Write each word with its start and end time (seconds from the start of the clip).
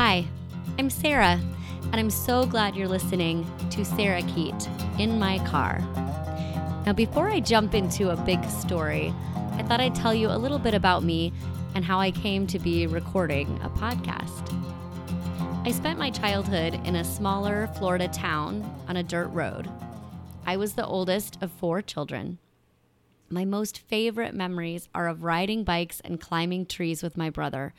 Hi, 0.00 0.24
I'm 0.78 0.90
Sara, 0.90 1.40
and 1.90 1.96
I'm 1.96 2.08
so 2.08 2.46
glad 2.46 2.76
you're 2.76 2.86
listening 2.86 3.42
to 3.70 3.80
Sarakeet 3.80 5.00
in 5.00 5.18
my 5.18 5.44
car. 5.44 5.80
Now, 6.86 6.92
before 6.92 7.28
I 7.28 7.40
jump 7.40 7.74
into 7.74 8.10
a 8.10 8.16
big 8.16 8.44
story, 8.44 9.12
I 9.54 9.64
thought 9.64 9.80
I'd 9.80 9.96
tell 9.96 10.14
you 10.14 10.28
a 10.28 10.38
little 10.38 10.60
bit 10.60 10.72
about 10.72 11.02
me 11.02 11.32
and 11.74 11.84
how 11.84 11.98
I 11.98 12.12
came 12.12 12.46
to 12.46 12.60
be 12.60 12.86
recording 12.86 13.60
a 13.64 13.70
podcast. 13.70 14.54
I 15.66 15.72
spent 15.72 15.98
my 15.98 16.10
childhood 16.10 16.74
in 16.86 16.94
a 16.94 17.02
smaller 17.02 17.66
Florida 17.76 18.06
town 18.06 18.62
on 18.86 18.98
a 18.98 19.02
dirt 19.02 19.30
road. 19.30 19.68
I 20.46 20.58
was 20.58 20.74
the 20.74 20.86
oldest 20.86 21.42
of 21.42 21.50
four 21.50 21.82
children. 21.82 22.38
My 23.30 23.44
most 23.44 23.80
favorite 23.80 24.32
memories 24.32 24.88
are 24.94 25.08
of 25.08 25.24
riding 25.24 25.64
bikes 25.64 25.98
and 26.04 26.20
climbing 26.20 26.66
trees 26.66 27.02
with 27.02 27.16
my 27.16 27.30
brother, 27.30 27.74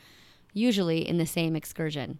usually 0.53 1.07
in 1.07 1.17
the 1.17 1.25
same 1.25 1.55
excursion. 1.55 2.19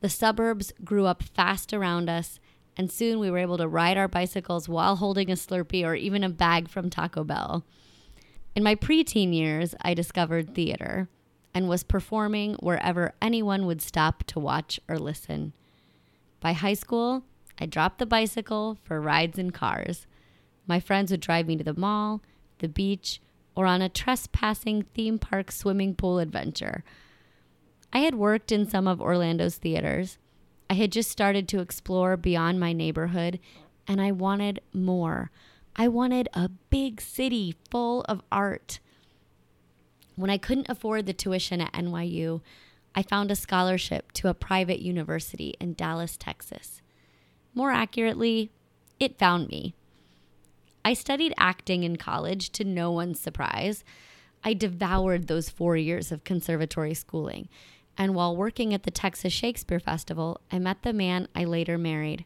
The 0.00 0.08
suburbs 0.08 0.72
grew 0.84 1.06
up 1.06 1.22
fast 1.22 1.72
around 1.72 2.08
us, 2.08 2.40
and 2.76 2.90
soon 2.90 3.18
we 3.18 3.30
were 3.30 3.38
able 3.38 3.58
to 3.58 3.68
ride 3.68 3.98
our 3.98 4.08
bicycles 4.08 4.68
while 4.68 4.96
holding 4.96 5.30
a 5.30 5.34
Slurpee 5.34 5.84
or 5.84 5.94
even 5.94 6.24
a 6.24 6.28
bag 6.28 6.68
from 6.68 6.88
Taco 6.88 7.24
Bell. 7.24 7.64
In 8.54 8.62
my 8.62 8.74
preteen 8.74 9.34
years, 9.34 9.74
I 9.82 9.94
discovered 9.94 10.54
theater 10.54 11.08
and 11.52 11.68
was 11.68 11.82
performing 11.82 12.54
wherever 12.54 13.12
anyone 13.20 13.66
would 13.66 13.82
stop 13.82 14.24
to 14.24 14.40
watch 14.40 14.80
or 14.88 14.98
listen. 14.98 15.52
By 16.40 16.52
high 16.52 16.74
school, 16.74 17.24
I 17.58 17.66
dropped 17.66 17.98
the 17.98 18.06
bicycle 18.06 18.78
for 18.82 19.00
rides 19.00 19.38
in 19.38 19.50
cars. 19.50 20.06
My 20.66 20.80
friends 20.80 21.10
would 21.10 21.20
drive 21.20 21.46
me 21.46 21.56
to 21.56 21.64
the 21.64 21.78
mall, 21.78 22.22
the 22.58 22.68
beach, 22.68 23.20
or 23.54 23.66
on 23.66 23.82
a 23.82 23.88
trespassing 23.88 24.82
theme 24.94 25.18
park 25.18 25.52
swimming 25.52 25.94
pool 25.94 26.18
adventure. 26.18 26.82
I 27.92 28.00
had 28.00 28.14
worked 28.14 28.52
in 28.52 28.68
some 28.68 28.86
of 28.86 29.00
Orlando's 29.00 29.56
theaters. 29.56 30.18
I 30.68 30.74
had 30.74 30.92
just 30.92 31.10
started 31.10 31.48
to 31.48 31.60
explore 31.60 32.16
beyond 32.16 32.60
my 32.60 32.72
neighborhood, 32.72 33.40
and 33.88 34.00
I 34.00 34.12
wanted 34.12 34.60
more. 34.72 35.30
I 35.74 35.88
wanted 35.88 36.28
a 36.32 36.48
big 36.48 37.00
city 37.00 37.56
full 37.70 38.02
of 38.02 38.22
art. 38.30 38.78
When 40.14 40.30
I 40.30 40.38
couldn't 40.38 40.68
afford 40.68 41.06
the 41.06 41.12
tuition 41.12 41.60
at 41.60 41.72
NYU, 41.72 42.40
I 42.94 43.02
found 43.02 43.30
a 43.30 43.36
scholarship 43.36 44.12
to 44.12 44.28
a 44.28 44.34
private 44.34 44.80
university 44.80 45.54
in 45.60 45.74
Dallas, 45.74 46.16
Texas. 46.16 46.82
More 47.54 47.70
accurately, 47.70 48.50
it 48.98 49.18
found 49.18 49.48
me. 49.48 49.74
I 50.84 50.94
studied 50.94 51.34
acting 51.36 51.82
in 51.82 51.96
college 51.96 52.50
to 52.50 52.64
no 52.64 52.90
one's 52.90 53.20
surprise. 53.20 53.84
I 54.42 54.54
devoured 54.54 55.26
those 55.26 55.50
four 55.50 55.76
years 55.76 56.10
of 56.10 56.24
conservatory 56.24 56.94
schooling. 56.94 57.48
And 58.00 58.14
while 58.14 58.34
working 58.34 58.72
at 58.72 58.84
the 58.84 58.90
Texas 58.90 59.30
Shakespeare 59.30 59.78
Festival, 59.78 60.40
I 60.50 60.58
met 60.58 60.84
the 60.84 60.94
man 60.94 61.28
I 61.34 61.44
later 61.44 61.76
married. 61.76 62.24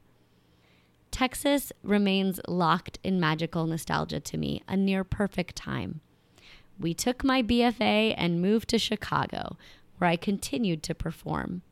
Texas 1.11 1.73
remains 1.83 2.39
locked 2.47 3.01
in 3.03 3.19
magical 3.19 3.67
nostalgia 3.67 4.21
to 4.21 4.37
me, 4.37 4.63
a 4.69 4.77
near 4.77 5.03
perfect 5.03 5.57
time. 5.57 6.01
We 6.79 6.95
took 6.95 7.25
my 7.25 7.43
BFA 7.43 8.15
and 8.17 8.41
moved 8.41 8.69
to 8.69 8.79
Chicago, 8.79 9.57
where 9.99 10.09
I 10.09 10.15
continued 10.15 10.85
to 10.85 10.95
perform. 10.95 11.63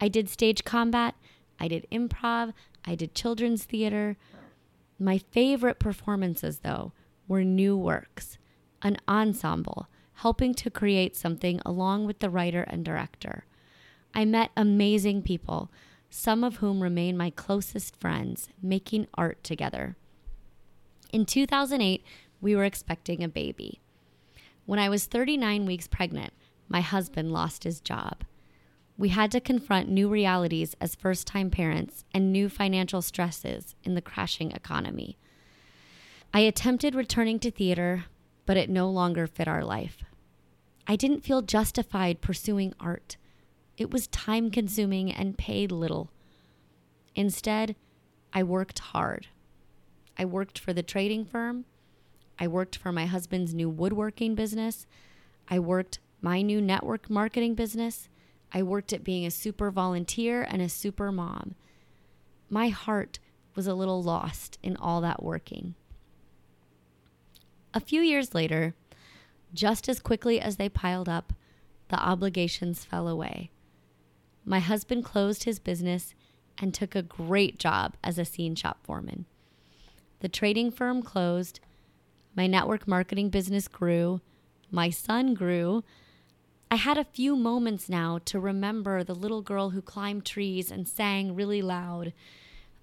I 0.00 0.08
did 0.08 0.30
stage 0.30 0.64
combat, 0.64 1.14
I 1.60 1.68
did 1.68 1.86
improv, 1.92 2.54
I 2.86 2.94
did 2.94 3.14
children's 3.14 3.64
theater. 3.64 4.16
My 4.98 5.18
favorite 5.18 5.78
performances, 5.78 6.60
though, 6.60 6.92
were 7.28 7.44
new 7.44 7.76
works, 7.76 8.38
an 8.80 8.96
ensemble, 9.06 9.88
helping 10.16 10.54
to 10.54 10.70
create 10.70 11.14
something 11.16 11.60
along 11.64 12.06
with 12.06 12.20
the 12.20 12.30
writer 12.30 12.62
and 12.62 12.84
director. 12.84 13.44
I 14.14 14.24
met 14.24 14.50
amazing 14.56 15.22
people, 15.22 15.70
some 16.08 16.42
of 16.42 16.56
whom 16.56 16.82
remain 16.82 17.16
my 17.16 17.30
closest 17.30 17.94
friends, 18.00 18.48
making 18.62 19.08
art 19.14 19.44
together. 19.44 19.96
In 21.12 21.26
2008, 21.26 22.02
we 22.40 22.56
were 22.56 22.64
expecting 22.64 23.22
a 23.22 23.28
baby. 23.28 23.80
When 24.64 24.78
I 24.78 24.88
was 24.88 25.04
39 25.04 25.66
weeks 25.66 25.86
pregnant, 25.86 26.32
my 26.68 26.80
husband 26.80 27.32
lost 27.32 27.64
his 27.64 27.80
job. 27.80 28.24
We 28.98 29.10
had 29.10 29.30
to 29.32 29.40
confront 29.40 29.90
new 29.90 30.08
realities 30.08 30.74
as 30.80 30.94
first 30.94 31.26
time 31.26 31.50
parents 31.50 32.04
and 32.14 32.32
new 32.32 32.48
financial 32.48 33.02
stresses 33.02 33.74
in 33.84 33.94
the 33.94 34.00
crashing 34.00 34.52
economy. 34.52 35.18
I 36.32 36.40
attempted 36.40 36.94
returning 36.94 37.38
to 37.40 37.50
theater, 37.50 38.06
but 38.46 38.56
it 38.56 38.70
no 38.70 38.88
longer 38.88 39.26
fit 39.26 39.46
our 39.46 39.64
life. 39.64 40.02
I 40.86 40.96
didn't 40.96 41.24
feel 41.24 41.42
justified 41.42 42.20
pursuing 42.20 42.74
art. 42.78 43.16
It 43.76 43.90
was 43.90 44.06
time 44.08 44.50
consuming 44.50 45.12
and 45.12 45.36
paid 45.36 45.72
little. 45.72 46.10
Instead, 47.14 47.76
I 48.32 48.42
worked 48.42 48.78
hard. 48.78 49.26
I 50.18 50.24
worked 50.24 50.58
for 50.58 50.72
the 50.72 50.82
trading 50.82 51.24
firm. 51.24 51.64
I 52.38 52.46
worked 52.46 52.76
for 52.76 52.92
my 52.92 53.06
husband's 53.06 53.54
new 53.54 53.68
woodworking 53.68 54.34
business. 54.34 54.86
I 55.48 55.58
worked 55.58 55.98
my 56.20 56.42
new 56.42 56.60
network 56.60 57.10
marketing 57.10 57.54
business. 57.54 58.08
I 58.52 58.62
worked 58.62 58.92
at 58.92 59.04
being 59.04 59.26
a 59.26 59.30
super 59.30 59.70
volunteer 59.70 60.42
and 60.42 60.62
a 60.62 60.68
super 60.68 61.10
mom. 61.10 61.54
My 62.48 62.68
heart 62.68 63.18
was 63.54 63.66
a 63.66 63.74
little 63.74 64.02
lost 64.02 64.58
in 64.62 64.76
all 64.76 65.00
that 65.00 65.22
working. 65.22 65.74
A 67.74 67.80
few 67.80 68.00
years 68.00 68.34
later, 68.34 68.74
just 69.56 69.88
as 69.88 69.98
quickly 69.98 70.40
as 70.40 70.56
they 70.56 70.68
piled 70.68 71.08
up, 71.08 71.32
the 71.88 71.98
obligations 71.98 72.84
fell 72.84 73.08
away. 73.08 73.50
My 74.44 74.60
husband 74.60 75.04
closed 75.04 75.44
his 75.44 75.58
business 75.58 76.14
and 76.58 76.72
took 76.72 76.94
a 76.94 77.02
great 77.02 77.58
job 77.58 77.96
as 78.04 78.18
a 78.18 78.24
scene 78.24 78.54
shop 78.54 78.78
foreman. 78.84 79.26
The 80.20 80.28
trading 80.28 80.70
firm 80.70 81.02
closed. 81.02 81.60
My 82.34 82.46
network 82.46 82.86
marketing 82.86 83.30
business 83.30 83.66
grew. 83.68 84.20
My 84.70 84.90
son 84.90 85.34
grew. 85.34 85.84
I 86.70 86.76
had 86.76 86.98
a 86.98 87.04
few 87.04 87.36
moments 87.36 87.88
now 87.88 88.18
to 88.24 88.40
remember 88.40 89.04
the 89.04 89.14
little 89.14 89.42
girl 89.42 89.70
who 89.70 89.82
climbed 89.82 90.24
trees 90.24 90.70
and 90.70 90.86
sang 90.88 91.34
really 91.34 91.62
loud, 91.62 92.12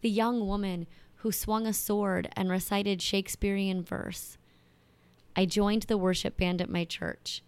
the 0.01 0.09
young 0.09 0.47
woman 0.47 0.87
who 1.17 1.31
swung 1.31 1.65
a 1.65 1.73
sword 1.73 2.29
and 2.33 2.49
recited 2.49 3.01
Shakespearean 3.01 3.83
verse. 3.83 4.37
I 5.35 5.45
joined 5.45 5.83
the 5.83 5.97
worship 5.97 6.37
band 6.37 6.61
at 6.61 6.69
my 6.69 6.85
church. 6.85 7.41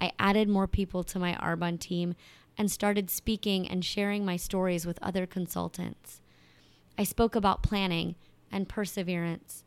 I 0.00 0.12
added 0.18 0.48
more 0.48 0.66
people 0.66 1.04
to 1.04 1.18
my 1.18 1.34
Arbonne 1.34 1.78
team 1.78 2.14
and 2.56 2.70
started 2.70 3.10
speaking 3.10 3.68
and 3.68 3.84
sharing 3.84 4.24
my 4.24 4.36
stories 4.36 4.86
with 4.86 5.02
other 5.02 5.26
consultants. 5.26 6.20
I 6.98 7.04
spoke 7.04 7.34
about 7.34 7.62
planning 7.62 8.16
and 8.50 8.68
perseverance. 8.68 9.64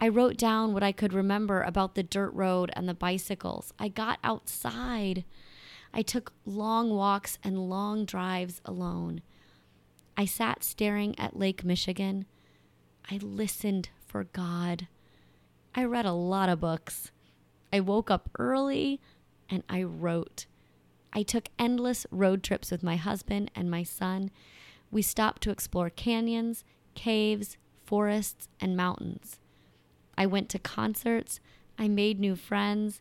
I 0.00 0.08
wrote 0.08 0.36
down 0.36 0.72
what 0.72 0.82
I 0.82 0.92
could 0.92 1.12
remember 1.12 1.62
about 1.62 1.94
the 1.94 2.02
dirt 2.02 2.30
road 2.32 2.70
and 2.74 2.88
the 2.88 2.94
bicycles. 2.94 3.72
I 3.78 3.88
got 3.88 4.18
outside. 4.24 5.24
I 5.92 6.02
took 6.02 6.32
long 6.44 6.90
walks 6.90 7.38
and 7.42 7.70
long 7.70 8.04
drives 8.04 8.60
alone. 8.64 9.22
I 10.16 10.24
sat 10.24 10.64
staring 10.64 11.18
at 11.18 11.38
Lake 11.38 11.64
Michigan. 11.64 12.26
I 13.10 13.18
listened 13.22 13.90
for 14.06 14.24
God. 14.24 14.88
I 15.74 15.84
read 15.84 16.06
a 16.06 16.12
lot 16.12 16.48
of 16.48 16.60
books. 16.60 17.10
I 17.72 17.80
woke 17.80 18.10
up 18.10 18.30
early 18.38 19.00
and 19.50 19.64
I 19.68 19.82
wrote. 19.82 20.46
I 21.12 21.22
took 21.22 21.48
endless 21.58 22.06
road 22.10 22.42
trips 22.42 22.70
with 22.70 22.82
my 22.82 22.96
husband 22.96 23.50
and 23.54 23.70
my 23.70 23.82
son. 23.82 24.30
We 24.90 25.02
stopped 25.02 25.42
to 25.42 25.50
explore 25.50 25.90
canyons, 25.90 26.64
caves, 26.94 27.56
forests, 27.84 28.48
and 28.60 28.76
mountains. 28.76 29.40
I 30.16 30.26
went 30.26 30.48
to 30.50 30.58
concerts. 30.58 31.40
I 31.76 31.88
made 31.88 32.20
new 32.20 32.36
friends. 32.36 33.00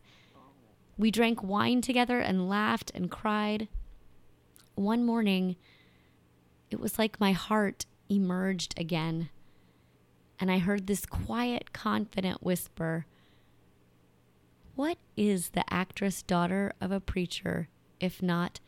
We 0.97 1.11
drank 1.11 1.43
wine 1.43 1.81
together 1.81 2.19
and 2.19 2.49
laughed 2.49 2.91
and 2.95 3.09
cried. 3.11 3.67
One 4.75 5.05
morning, 5.05 5.55
it 6.71 6.79
was 6.79 6.97
like 6.97 7.19
my 7.19 7.33
heart 7.33 7.85
emerged 8.09 8.73
again, 8.79 9.29
and 10.43 10.51
I 10.51 10.57
heard 10.57 10.87
this 10.87 11.05
quiet, 11.05 11.71
confident 11.71 12.43
whisper 12.43 13.05
What 14.75 14.97
is 15.15 15.51
the 15.51 15.63
actress 15.73 16.21
daughter 16.21 16.73
of 16.81 16.91
a 16.91 16.99
preacher, 16.99 17.69
if 18.01 18.21
not 18.21 18.59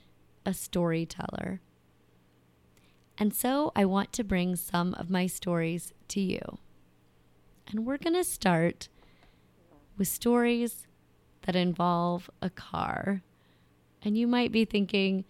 a 0.45 0.53
storyteller? 0.53 1.59
And 3.17 3.33
so 3.33 3.73
I 3.75 3.83
want 3.83 4.13
to 4.13 4.23
bring 4.23 4.55
some 4.55 4.93
of 4.93 5.09
my 5.09 5.27
stories 5.27 5.91
to 6.07 6.21
you. 6.21 6.59
And 7.67 7.85
we're 7.85 7.97
going 7.97 8.13
to 8.13 8.23
start 8.23 8.87
with 9.97 10.07
stories 10.07 10.87
that 11.41 11.57
involve 11.57 12.29
a 12.41 12.49
car. 12.49 13.21
And 14.01 14.17
you 14.17 14.27
might 14.27 14.53
be 14.53 14.63
thinking, 14.63 15.25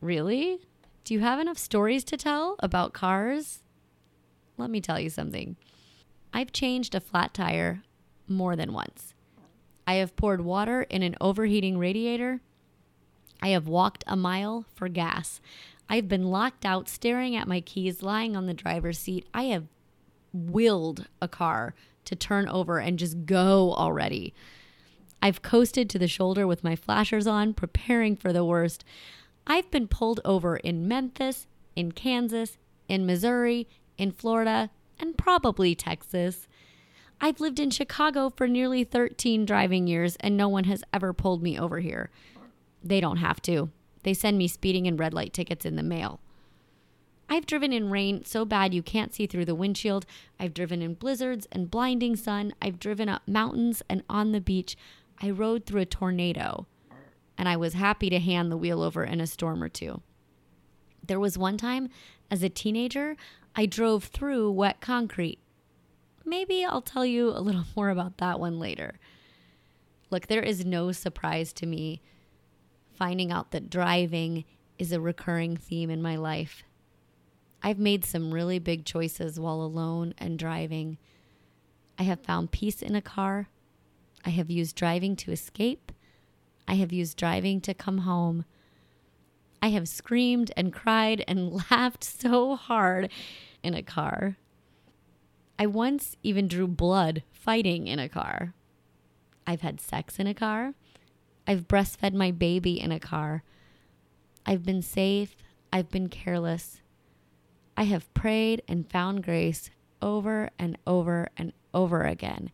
really? 0.00 0.60
Do 1.02 1.12
you 1.12 1.18
have 1.18 1.40
enough 1.40 1.58
stories 1.58 2.04
to 2.04 2.16
tell 2.16 2.54
about 2.60 2.92
cars? 2.92 3.64
Let 4.62 4.70
me 4.70 4.80
tell 4.80 5.00
you 5.00 5.10
something. 5.10 5.56
I've 6.32 6.52
changed 6.52 6.94
a 6.94 7.00
flat 7.00 7.34
tire 7.34 7.82
more 8.28 8.54
than 8.54 8.72
once. 8.72 9.12
I 9.88 9.94
have 9.94 10.14
poured 10.14 10.40
water 10.40 10.82
in 10.82 11.02
an 11.02 11.16
overheating 11.20 11.78
radiator. 11.78 12.40
I 13.42 13.48
have 13.48 13.66
walked 13.66 14.04
a 14.06 14.14
mile 14.14 14.64
for 14.72 14.88
gas. 14.88 15.40
I've 15.88 16.06
been 16.06 16.30
locked 16.30 16.64
out 16.64 16.88
staring 16.88 17.34
at 17.34 17.48
my 17.48 17.60
keys 17.60 18.02
lying 18.02 18.36
on 18.36 18.46
the 18.46 18.54
driver's 18.54 19.00
seat. 19.00 19.26
I 19.34 19.44
have 19.44 19.66
willed 20.32 21.08
a 21.20 21.26
car 21.26 21.74
to 22.04 22.14
turn 22.14 22.48
over 22.48 22.78
and 22.78 23.00
just 23.00 23.26
go 23.26 23.74
already. 23.74 24.32
I've 25.20 25.42
coasted 25.42 25.90
to 25.90 25.98
the 25.98 26.06
shoulder 26.06 26.46
with 26.46 26.62
my 26.62 26.76
flashers 26.76 27.26
on, 27.26 27.52
preparing 27.52 28.14
for 28.16 28.32
the 28.32 28.44
worst. 28.44 28.84
I've 29.44 29.70
been 29.72 29.88
pulled 29.88 30.20
over 30.24 30.56
in 30.56 30.86
Memphis, 30.86 31.48
in 31.74 31.90
Kansas, 31.90 32.58
in 32.88 33.06
Missouri, 33.06 33.68
in 33.98 34.12
Florida, 34.12 34.70
and 34.98 35.16
probably 35.16 35.74
Texas. 35.74 36.46
I've 37.20 37.40
lived 37.40 37.60
in 37.60 37.70
Chicago 37.70 38.30
for 38.30 38.48
nearly 38.48 38.84
13 38.84 39.44
driving 39.44 39.86
years, 39.86 40.16
and 40.20 40.36
no 40.36 40.48
one 40.48 40.64
has 40.64 40.82
ever 40.92 41.12
pulled 41.12 41.42
me 41.42 41.58
over 41.58 41.80
here. 41.80 42.10
They 42.82 43.00
don't 43.00 43.18
have 43.18 43.40
to. 43.42 43.70
They 44.02 44.14
send 44.14 44.38
me 44.38 44.48
speeding 44.48 44.86
and 44.86 44.98
red 44.98 45.14
light 45.14 45.32
tickets 45.32 45.64
in 45.64 45.76
the 45.76 45.82
mail. 45.82 46.20
I've 47.28 47.46
driven 47.46 47.72
in 47.72 47.90
rain 47.90 48.24
so 48.24 48.44
bad 48.44 48.74
you 48.74 48.82
can't 48.82 49.14
see 49.14 49.26
through 49.26 49.46
the 49.46 49.54
windshield. 49.54 50.04
I've 50.38 50.52
driven 50.52 50.82
in 50.82 50.94
blizzards 50.94 51.46
and 51.50 51.70
blinding 51.70 52.16
sun. 52.16 52.52
I've 52.60 52.78
driven 52.78 53.08
up 53.08 53.22
mountains 53.26 53.82
and 53.88 54.02
on 54.10 54.32
the 54.32 54.40
beach. 54.40 54.76
I 55.20 55.30
rode 55.30 55.64
through 55.64 55.82
a 55.82 55.86
tornado, 55.86 56.66
and 57.38 57.48
I 57.48 57.56
was 57.56 57.74
happy 57.74 58.10
to 58.10 58.18
hand 58.18 58.50
the 58.50 58.56
wheel 58.56 58.82
over 58.82 59.04
in 59.04 59.20
a 59.20 59.26
storm 59.26 59.62
or 59.62 59.68
two. 59.68 60.02
There 61.06 61.20
was 61.20 61.36
one 61.36 61.56
time 61.56 61.88
as 62.30 62.42
a 62.42 62.48
teenager, 62.48 63.16
I 63.54 63.66
drove 63.66 64.04
through 64.04 64.52
wet 64.52 64.80
concrete. 64.80 65.38
Maybe 66.24 66.64
I'll 66.64 66.82
tell 66.82 67.04
you 67.04 67.28
a 67.30 67.40
little 67.40 67.64
more 67.76 67.90
about 67.90 68.18
that 68.18 68.40
one 68.40 68.58
later. 68.58 68.98
Look, 70.10 70.26
there 70.26 70.42
is 70.42 70.64
no 70.64 70.92
surprise 70.92 71.52
to 71.54 71.66
me 71.66 72.00
finding 72.92 73.32
out 73.32 73.50
that 73.50 73.70
driving 73.70 74.44
is 74.78 74.92
a 74.92 75.00
recurring 75.00 75.56
theme 75.56 75.90
in 75.90 76.02
my 76.02 76.16
life. 76.16 76.62
I've 77.62 77.78
made 77.78 78.04
some 78.04 78.34
really 78.34 78.58
big 78.58 78.84
choices 78.84 79.38
while 79.38 79.62
alone 79.62 80.14
and 80.18 80.38
driving. 80.38 80.98
I 81.98 82.02
have 82.04 82.20
found 82.20 82.50
peace 82.50 82.82
in 82.82 82.94
a 82.94 83.02
car. 83.02 83.48
I 84.24 84.30
have 84.30 84.50
used 84.50 84.76
driving 84.76 85.16
to 85.16 85.32
escape. 85.32 85.92
I 86.66 86.74
have 86.74 86.92
used 86.92 87.16
driving 87.16 87.60
to 87.62 87.74
come 87.74 87.98
home. 87.98 88.44
I 89.62 89.68
have 89.68 89.88
screamed 89.88 90.50
and 90.56 90.72
cried 90.72 91.24
and 91.28 91.52
laughed 91.70 92.02
so 92.02 92.56
hard 92.56 93.10
in 93.62 93.74
a 93.74 93.82
car. 93.82 94.36
I 95.58 95.66
once 95.66 96.16
even 96.24 96.48
drew 96.48 96.66
blood 96.66 97.22
fighting 97.30 97.86
in 97.86 98.00
a 98.00 98.08
car. 98.08 98.54
I've 99.46 99.60
had 99.60 99.80
sex 99.80 100.18
in 100.18 100.26
a 100.26 100.34
car. 100.34 100.74
I've 101.46 101.68
breastfed 101.68 102.14
my 102.14 102.32
baby 102.32 102.80
in 102.80 102.90
a 102.90 102.98
car. 102.98 103.44
I've 104.44 104.64
been 104.64 104.82
safe. 104.82 105.36
I've 105.72 105.88
been 105.88 106.08
careless. 106.08 106.80
I 107.76 107.84
have 107.84 108.12
prayed 108.14 108.62
and 108.66 108.90
found 108.90 109.22
grace 109.22 109.70
over 110.00 110.50
and 110.58 110.76
over 110.86 111.28
and 111.36 111.52
over 111.72 112.02
again 112.02 112.50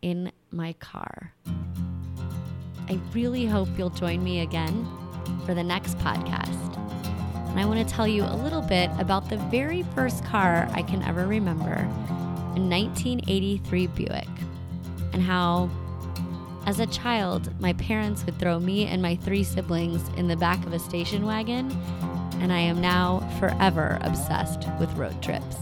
in 0.00 0.32
my 0.50 0.72
car. 0.74 1.34
I 2.88 2.98
really 3.12 3.46
hope 3.46 3.68
you'll 3.76 3.90
join 3.90 4.24
me 4.24 4.40
again 4.40 5.01
for 5.44 5.54
the 5.54 5.62
next 5.62 5.98
podcast. 5.98 6.76
And 7.50 7.60
I 7.60 7.66
want 7.66 7.86
to 7.86 7.94
tell 7.94 8.08
you 8.08 8.24
a 8.24 8.36
little 8.36 8.62
bit 8.62 8.90
about 8.98 9.28
the 9.28 9.36
very 9.36 9.82
first 9.94 10.24
car 10.24 10.68
I 10.72 10.82
can 10.82 11.02
ever 11.02 11.26
remember, 11.26 11.74
a 11.74 12.60
1983 12.60 13.86
Buick, 13.88 14.28
and 15.12 15.22
how, 15.22 15.68
as 16.66 16.80
a 16.80 16.86
child, 16.86 17.52
my 17.60 17.74
parents 17.74 18.24
would 18.24 18.38
throw 18.38 18.58
me 18.58 18.86
and 18.86 19.02
my 19.02 19.16
three 19.16 19.44
siblings 19.44 20.08
in 20.16 20.28
the 20.28 20.36
back 20.36 20.64
of 20.64 20.72
a 20.72 20.78
station 20.78 21.26
wagon, 21.26 21.70
and 22.40 22.52
I 22.52 22.60
am 22.60 22.80
now 22.80 23.20
forever 23.38 23.98
obsessed 24.00 24.66
with 24.80 24.90
road 24.94 25.22
trips. 25.22 25.56